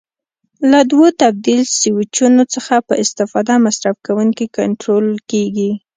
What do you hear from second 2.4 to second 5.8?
څخه په استفاده مصرف کوونکی کنټرول کېږي.